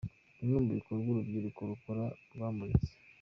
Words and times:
Bimwe 0.39 0.57
mu 0.65 0.71
bikorwa 0.79 1.07
urubyiruko 1.09 1.59
rukora 1.69 2.03
rwamuritse. 2.33 2.91